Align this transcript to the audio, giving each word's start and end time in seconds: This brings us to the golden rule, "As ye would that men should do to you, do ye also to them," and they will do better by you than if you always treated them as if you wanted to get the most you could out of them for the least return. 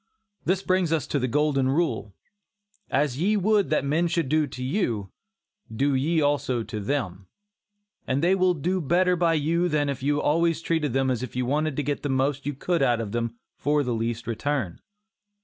This 0.45 0.63
brings 0.63 0.91
us 0.91 1.05
to 1.05 1.19
the 1.19 1.27
golden 1.27 1.69
rule, 1.69 2.15
"As 2.89 3.19
ye 3.21 3.37
would 3.37 3.69
that 3.69 3.85
men 3.85 4.07
should 4.07 4.29
do 4.29 4.47
to 4.47 4.63
you, 4.63 5.11
do 5.71 5.93
ye 5.93 6.19
also 6.19 6.63
to 6.63 6.79
them," 6.79 7.27
and 8.07 8.23
they 8.23 8.33
will 8.33 8.55
do 8.55 8.81
better 8.81 9.15
by 9.15 9.35
you 9.35 9.69
than 9.69 9.89
if 9.89 10.01
you 10.01 10.19
always 10.19 10.59
treated 10.59 10.93
them 10.93 11.11
as 11.11 11.21
if 11.21 11.35
you 11.35 11.45
wanted 11.45 11.75
to 11.75 11.83
get 11.83 12.01
the 12.01 12.09
most 12.09 12.47
you 12.47 12.55
could 12.55 12.81
out 12.81 12.99
of 12.99 13.11
them 13.11 13.37
for 13.57 13.83
the 13.83 13.93
least 13.93 14.25
return. 14.25 14.79